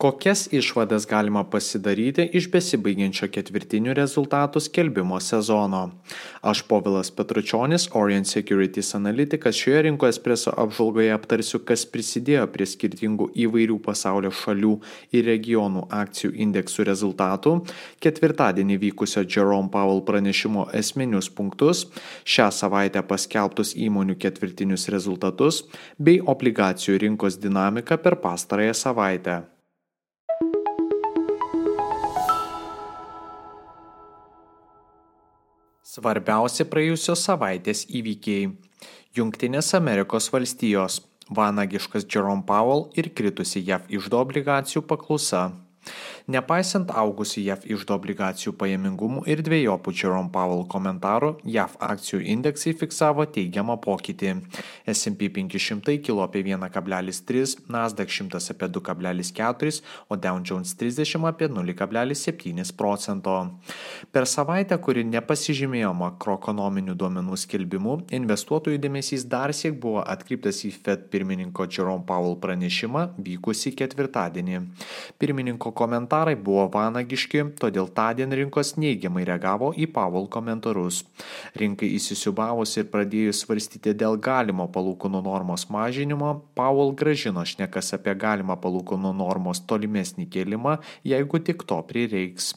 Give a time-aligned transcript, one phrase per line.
[0.00, 5.80] Kokias išvadas galima pasidaryti iš besibaigiančio ketvirtinių rezultatų skelbimo sezono?
[6.40, 13.28] Aš Povilas Petručionis, Orient Securities analitikas, šioje rinko espreso apžvalgoje aptarsiu, kas prisidėjo prie skirtingų
[13.44, 14.72] įvairių pasaulio šalių
[15.12, 17.54] ir regionų akcijų indeksų rezultatų,
[18.00, 21.84] ketvirtadienį vykusio Jerome Powell pranešimo esminius punktus,
[22.24, 25.66] šią savaitę paskelbtus įmonių ketvirtinius rezultatus
[26.00, 29.40] bei obligacijų rinkos dinamiką per pastarąją savaitę.
[36.00, 38.46] Svarbiausi praėjusios savaitės įvykiai.
[39.12, 41.02] Junktinės Amerikos valstijos.
[41.36, 45.50] Vanagiškas Jerome Powell ir kritusi JAV išdo obligacijų paklausa.
[46.30, 53.24] Nepaisant augusių JAV išdo obligacijų pajamingumų ir dviejopų Jerome Powell komentarų, JAV akcijų indeksai fiksavo
[53.26, 54.36] teigiamą pokytį.
[54.92, 62.70] S&P 500 kilo apie 1,3, Nasdaq 100 apie 2,4, o Dow Jones 30 apie 0,7
[62.78, 63.34] procento.
[64.14, 71.08] Per savaitę, kuri nepasižymėjo makroekonominių duomenų skelbimų, investuotojų dėmesys dar siek buvo atkreiptas į Fed
[71.10, 74.62] pirmininko Jerome Powell pranešimą vykusį ketvirtadienį.
[75.18, 81.04] Pirmininko komentarai komentarai buvo vanagiški, todėl tądien rinkos neigiamai reagavo į Powell komentarus.
[81.56, 88.58] Rinkai įsisiubavus ir pradėjus svarstyti dėl galimo palūkanų normos mažinimo, Powell gražino šnekas apie galimą
[88.60, 92.54] palūkanų normos tolimesnį kėlimą, jeigu tik to prireiks.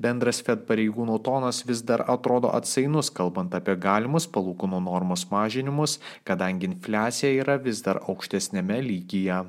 [0.00, 6.70] Bendras Fed pareigūnų tonas vis dar atrodo atsainus, kalbant apie galimus palūkanų normos mažinimus, kadangi
[6.70, 9.42] infliacija yra vis dar aukštesnėme lygyje.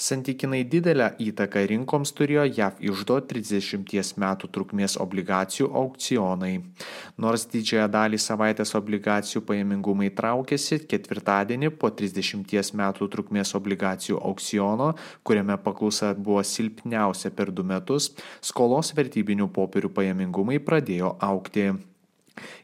[0.00, 6.54] Santykinai didelę įtaką rinkoms turėjo JAV išdo 30 metų trukmės obligacijų aukcionai.
[7.20, 15.60] Nors didžiąją dalį savaitės obligacijų pajamingumai traukėsi, ketvirtadienį po 30 metų trukmės obligacijų aukciono, kuriame
[15.60, 21.68] paklausa buvo silpniausia per du metus, skolos vertybinių popierių pajamingumai pradėjo aukti.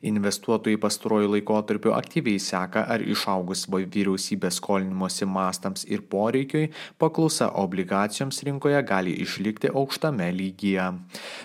[0.06, 8.82] Investuotojai pastaruoju laikotarpiu aktyviai seka, ar išaugus vyriausybės skolinimosi mastams ir poreikiui, paklausa obligacijoms rinkoje
[8.88, 10.86] gali išlikti aukštame lygyje.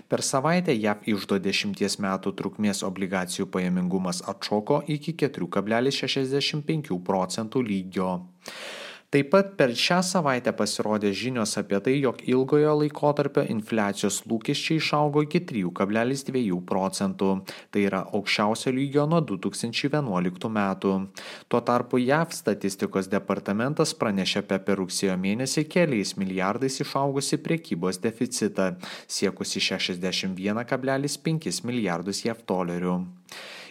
[0.09, 8.11] Per savaitę JAV išdo 10 metų trukmės obligacijų pajamingumas atšoko iki 4,65 procentų lygio.
[9.11, 15.25] Taip pat per šią savaitę pasirodė žinios apie tai, jog ilgojo laikotarpio infliacijos lūkesčiai išaugo
[15.25, 17.33] iki 3,2 procentų.
[17.75, 20.95] Tai yra aukščiausio lygio nuo 2011 metų.
[21.51, 28.77] Tuo tarpu JAV statistikos departamentas pranešė apie per rugsėjo mėnesį keliais milijardais išaugusi priekybos deficitą,
[29.11, 33.01] siekusi 61,5 milijardus JAV dolerių.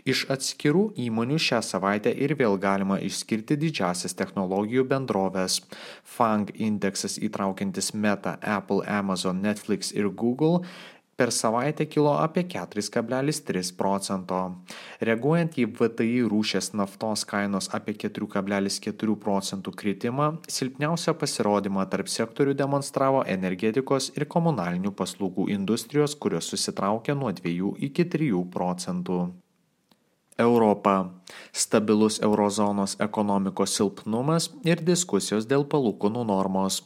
[0.08, 5.60] Iš atskirų įmonių šią savaitę ir vėl galima išskirti didžiasias technologijų bendrovės.
[6.04, 10.64] FANG indeksas įtraukiantis Meta, Apple, Amazon, Netflix ir Google
[11.20, 14.38] per savaitę kilo apie 4,3 procento.
[15.04, 23.20] Reaguojant į VTI rūšės naftos kainos apie 4,4 procentų kritimą, silpniausią pasirodymą tarp sektorių demonstravo
[23.36, 29.20] energetikos ir komunalinių paslaugų industrijos, kurios susitraukė nuo 2 iki 3 procentų.
[30.40, 30.94] Europa-
[31.62, 36.82] stabilus eurozonos ekonomikos silpnumas ir diskusijos dėl palūkanų normos.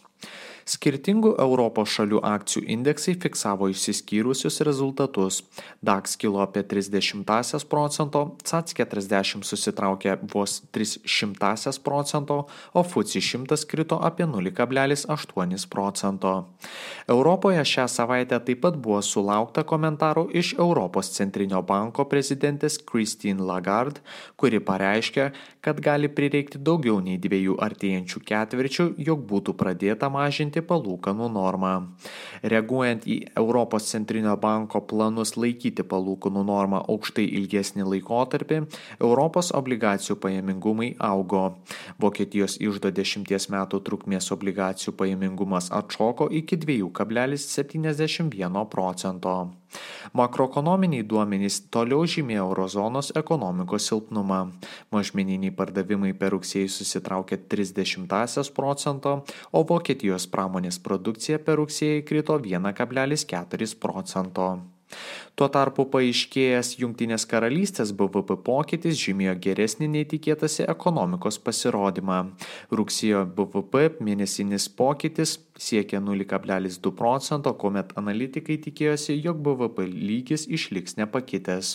[0.65, 5.43] Skirtingų Europos šalių akcijų indeksai fiksavo išsiskyrusius rezultatus.
[5.85, 13.99] DAX kilo apie 30 procento, CAC 40 susitraukė vos 300 procento, o FUCI 100 krito
[14.01, 16.33] apie 0,8 procento.
[17.09, 24.01] Europoje šią savaitę taip pat buvo sulaukta komentarų iš Europos centrinio banko prezidentės Christine Lagarde,
[24.41, 25.29] kuri pareiškė,
[25.65, 31.89] kad gali prireikti daugiau nei dviejų artėjančių ketvirčių, jog būtų pradėta mažinti mažinti palūkanų normą.
[32.43, 38.67] Reaguojant į Europos centrinio banko planus laikyti palūkanų normą aukštai ilgesnį laikotarpį,
[39.01, 41.57] Europos obligacijų pajamingumai augo.
[41.99, 49.51] Vokietijos išdo 10 metų trukmės obligacijų pajamingumas atšoko iki 2,71 procento.
[50.15, 54.41] Makroekonominiai duomenys toliau žymė eurozonos ekonomikos silpnumą.
[54.95, 59.17] Mažmeniniai pardavimai per rugsėjį susitraukė 30 procento,
[59.53, 64.74] o Vokietijos pramonės produkcija per rugsėjį krito 1,4 procento.
[65.35, 72.19] Tuo tarpu paaiškėjęs Junktinės karalystės BVP pokytis žymėjo geresnį nei tikėtasi ekonomikos pasirodymą.
[72.71, 81.75] Rugsėjo BVP mėnesinis pokytis siekia 0,2 procento, kuomet analitikai tikėjosi, jog BVP lygis išliks nepakitęs.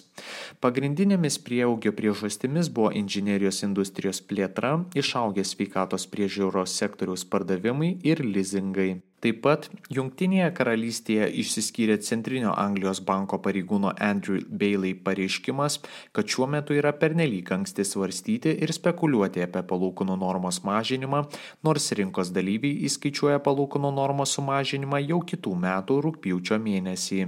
[0.63, 8.91] Pagrindinėmis prieaugio priežastimis buvo inžinierijos industrijos plėtra, išaugę sveikatos priežiūros sektoriaus pardavimai ir leasingai.
[9.19, 15.81] Taip pat Junktinėje karalystėje išsiskyrė Centrinio Anglijos banko pareigūno Andrew Bailey pareiškimas,
[16.15, 21.25] kad šiuo metu yra pernelyg anksti svarstyti ir spekuliuoti apie palūkanų normos mažinimą,
[21.67, 27.21] nors rinkos dalyviai įskaičiuoja palūkanų normos sumažinimą jau kitų metų rūpjūčio mėnesį.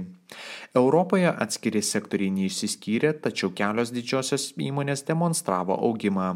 [0.74, 6.28] Europoje atskiri sektoriai neišsiskyrė, tačiau kelios didžiosios įmonės demonstravo augimą.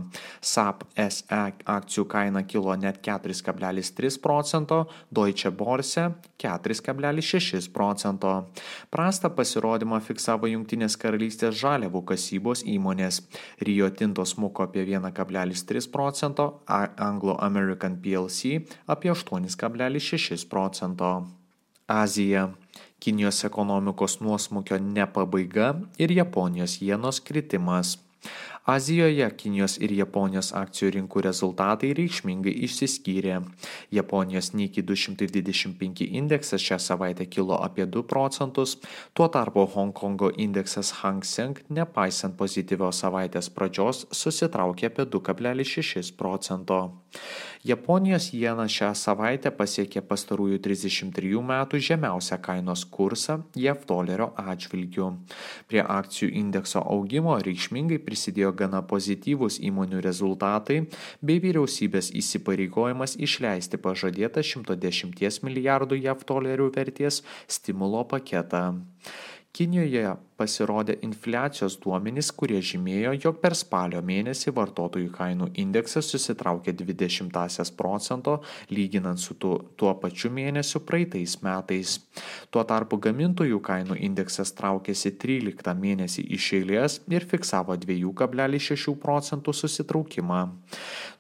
[0.45, 1.39] SAP SE
[1.77, 6.11] akcijų kaina kilo net 4,3 procento, Deutsche Börse
[6.43, 8.35] 4,6 procento.
[8.93, 13.23] Prastą pasirodymą fiksavo Junktinės karalystės žaliavų kasybos įmonės.
[13.65, 21.17] Rio Tinto smuko apie 1,3 procento, Anglo American PLC apie 8,6 procento.
[21.87, 22.51] Azija.
[23.07, 25.69] Kinijos ekonomikos nuosmukio ne pabaiga
[25.99, 27.99] ir Japonijos jenos kritimas.
[28.67, 33.37] Azijoje Kinijos ir Japonijos akcijų rinkų rezultatai reikšmingai išsiskyrė.
[33.95, 38.75] Japonijos Niki 225 indeksas šią savaitę kilo apie 2 procentus,
[39.15, 46.81] tuo tarpu Hongkongo indeksas Hang Seng, nepaisant pozityvios savaitės pradžios, susitraukė apie 2,6 procento.
[47.67, 55.09] Japonijos jena šią savaitę pasiekė pastarųjų 33 metų žemiausią kainos kursą JAV dolerio atžvilgiu.
[55.67, 60.79] Prie akcijų indekso augimo reikšmingai prisidėjo gana pozityvūs įmonių rezultatai
[61.19, 68.63] bei vyriausybės įsipareigojimas išleisti pažadėtą 110 milijardų JAV dolerių vertės stimulo paketą.
[69.57, 77.73] Kinijoje pasirodė infliacijos duomenys, kurie žymėjo, jog per spalio mėnesį vartotojų kainų indeksas susitraukė 20
[77.77, 78.37] procento
[78.71, 81.97] lyginant su tuo, tuo pačiu mėnesiu praeitais metais.
[82.51, 90.43] Tuo tarpu gamintojų kainų indeksas traukėsi 13 mėnesį iš eilės ir fiksavo 2,6 procentų susitraukimą.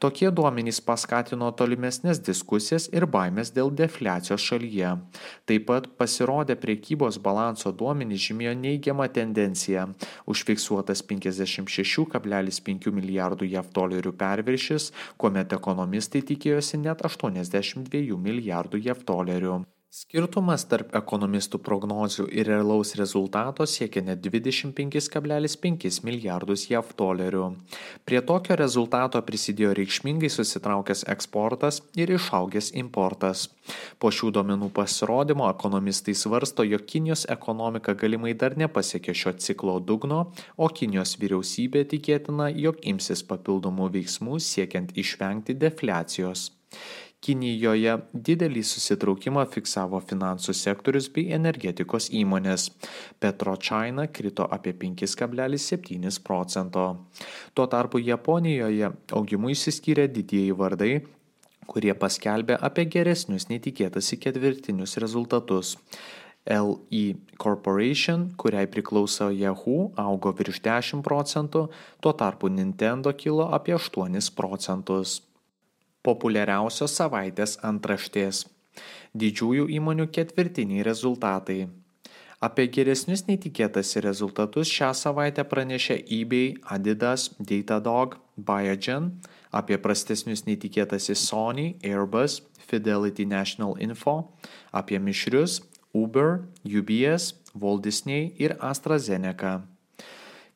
[0.03, 4.93] Tokie duomenys paskatino tolimesnės diskusijas ir baimės dėl defliacijos šalyje.
[5.49, 9.95] Taip pat pasirodė priekybos balanso duomenys žymėjo neigiamą neigiamą tendenciją
[10.27, 19.76] užfiksuotas 56,5 milijardų JAV dolerių perviršis, kuomet ekonomistai tikėjosi net 82 milijardų JAV dolerių.
[19.97, 27.47] Skirtumas tarp ekonomistų prognozių ir realaus rezultato siekia net 25,5 milijardus JAV dolerių.
[28.05, 33.47] Prie tokio rezultato prisidėjo reikšmingai susitraukęs eksportas ir išaugęs importas.
[33.97, 40.27] Po šių duomenų pasirodymo ekonomistai svarsto, jog Kinijos ekonomika galimai dar nepasiekė šio ciklo dugno,
[40.61, 46.51] o Kinijos vyriausybė tikėtina, jog imsis papildomų veiksmų siekiant išvengti defliacijos.
[47.25, 47.95] Kinijoje
[48.29, 52.69] didelį susitraukimą fiksavo finansų sektorius bei energetikos įmonės.
[53.23, 56.85] PetroChina krito apie 5,7 procento.
[57.55, 60.93] Tuo tarpu Japonijoje augimu įsiskyrė didieji vardai,
[61.67, 65.75] kurie paskelbė apie geresnius netikėtasi ketvirtinius rezultatus.
[66.47, 71.65] LE Corporation, kuriai priklauso Yahoo, augo virš 10 procentų,
[71.99, 75.23] tuo tarpu Nintendo kilo apie 8 procentus.
[76.07, 78.45] Populiariausios savaitės antraštės.
[79.17, 81.67] Didžiųjų įmonių ketvirtiniai rezultatai.
[82.47, 89.15] Apie geresnius netikėtasi rezultatus šią savaitę pranešė eBay, Adidas, Datadog, Biogen,
[89.51, 94.19] apie prastesnius netikėtasi Sony, Airbus, Fidelity National Info,
[94.71, 95.63] apie mišrius
[95.97, 99.63] Uber, UBS, Walt Disney ir AstraZeneca.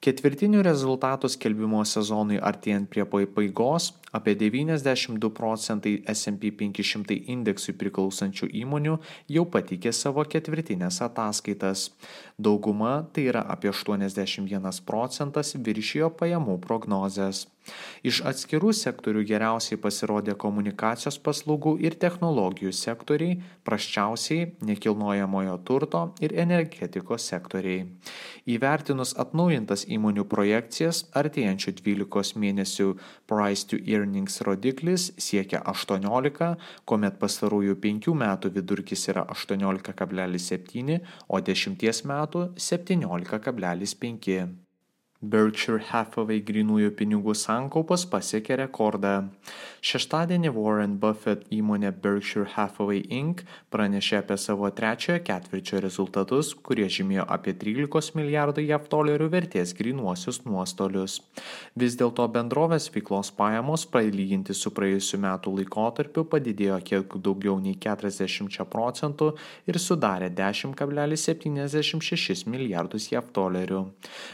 [0.00, 8.94] Ketvirtinių rezultatų skelbimo sezonui artėjant prie pabaigos apie 92 procentai S&P 500 indeksui priklausančių įmonių
[9.36, 11.90] jau patikė savo ketvirtinės ataskaitas.
[12.40, 17.44] Dauguma, tai yra apie 81 procentas, viršijo pajamų prognozes.
[18.06, 27.26] Iš atskirų sektorių geriausiai pasirodė komunikacijos paslaugų ir technologijų sektoriai, praščiausiai nekilnojamojo turto ir energetikos
[27.30, 27.84] sektoriai.
[28.50, 32.88] Įvertinus atnaujintas įmonių projekcijas, artėjančių 12 mėnesių
[33.30, 36.54] price to earnings rodiklis siekia 18,
[36.88, 40.98] kuomet pastarųjų 5 metų vidurkis yra 18,7,
[41.28, 44.69] o 10 metų 17,5.
[45.20, 49.28] Berkshire Hathaway grinųjų pinigų sankaupas pasiekė rekordą.
[49.84, 53.42] Šeštadienį Warren Buffett įmonė Berkshire Hathaway Inc.
[53.68, 60.40] pranešė apie savo trečiojo ketvirčio rezultatus, kurie žymėjo apie 13 milijardų JAV dolerių vertės grinuosius
[60.46, 61.20] nuostolius.
[61.76, 68.64] Vis dėlto bendrovės veiklos pajamos palyginti su praėjusiu metų laikotarpiu padidėjo kiek daugiau nei 40
[68.72, 69.36] procentų
[69.68, 73.84] ir sudarė 10,76 milijardus JAV dolerių.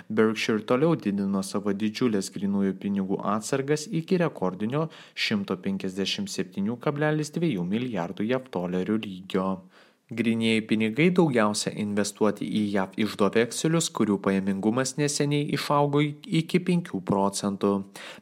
[0.06, 9.64] Berkshire toliau didino savo didžiulės grinųjų pinigų atsargas iki rekordinio 157,2 milijardų JAV dolerių lygio.
[10.06, 17.72] Grinieji pinigai daugiausia investuoti į JAV išdo vekselius, kurių pajamingumas neseniai išaugo iki 5 procentų.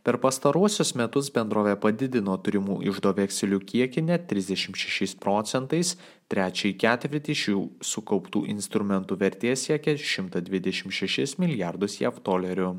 [0.06, 5.99] Per pastaruosius metus bendrovė padidino turimų išdo vekselių kiekį net 36 procentais,
[6.32, 12.70] trečiąjį ketvirtį šių sukauptų instrumentų vertė siekia 126 milijardus JAV dolerių.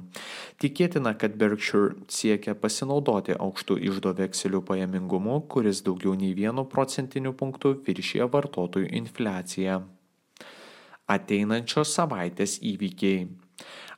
[0.62, 7.76] Tikėtina, kad Berkshire siekia pasinaudoti aukštų išdo vekselių pajamingumu, kuris daugiau nei 1 procentiniu punktu
[7.86, 9.82] viršyje vartotojų infliaciją.
[11.06, 13.28] Ateinančios savaitės įvykiai.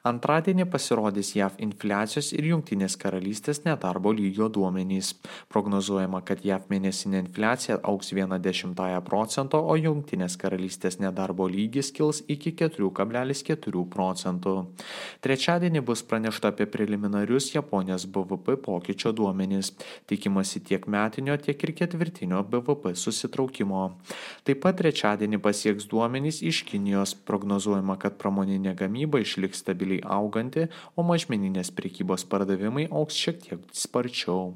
[0.07, 5.09] Antradienį pasirodys JAV infliacijos ir Junktinės karalystės nedarbo lygio duomenys.
[5.51, 12.53] Prognozuojama, kad JAV mėnesinė infliacija auks 1,1 procento, o Junktinės karalystės nedarbo lygis kils iki
[12.55, 14.53] 4,4 procentų.
[15.25, 19.73] Trečiadienį bus pranešta apie preliminarius Japonijos BVP pokyčio duomenys.
[20.07, 23.83] Tikimasi tiek metinio, tiek ir ketvirtinio BVP susitraukimo.
[24.47, 27.17] Taip pat trečiadienį pasieks duomenys iš Kinijos.
[27.27, 33.59] Prognozuojama, kad pramoninė gamyba išliks stabiliai smarkiai auganti, o mažmeninės prekybos pardavimai auks šiek tiek
[33.73, 34.53] sparčiau.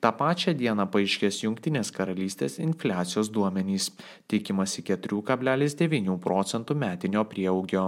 [0.00, 3.88] Ta pačią dieną paaiškės Junktinės karalystės infliacijos duomenys.
[4.28, 7.84] Tikimasi 4,9 procentų metinio prieaugio.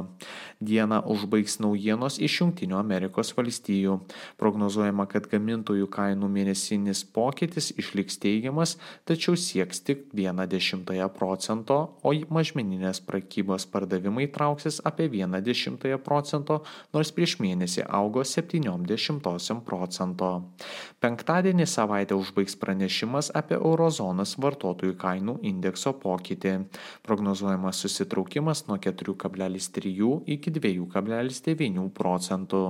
[0.59, 3.99] Dieną užbaigs naujienos iš Junktinių Amerikos valstijų.
[4.41, 13.03] Prognozuojama, kad gamintojų kainų mėnesinis pokytis išliks teigiamas, tačiau sieks tik 1,1 procento, o mažmeninės
[13.05, 16.63] prekybos pardavimai trauksis apie 1,1 procento,
[16.97, 20.33] nors prieš mėnesį augo 70 procento.
[20.99, 26.55] Penktadienį savaitę užbaigs pranešimas apie eurozonos vartotojų kainų indekso pokytį.
[27.07, 32.65] Prognozuojamas susitraukimas nuo 4,3 iki 2,9 procentų.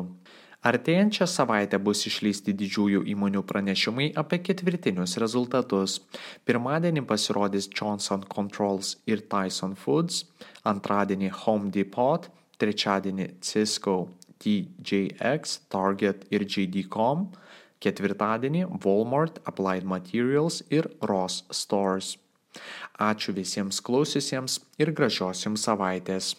[0.68, 6.00] Artėjančią savaitę bus išleisti didžiųjų įmonių pranešimai apie ketvirtinius rezultatus.
[6.44, 10.26] Pirmadienį pasirodys Johnson Controls ir Tyson Foods,
[10.68, 12.28] antradienį Home Depot,
[12.60, 14.00] trečiadienį Cisco,
[14.42, 17.30] TJX, Target ir JD.com,
[17.84, 22.16] Ketvirtadienį Walmart, Applied Materials ir Ross Stores.
[22.98, 26.34] Ačiū visiems klausiusiems ir gražios jums savaitės.